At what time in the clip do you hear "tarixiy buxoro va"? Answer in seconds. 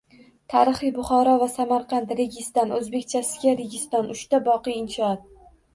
0.53-1.47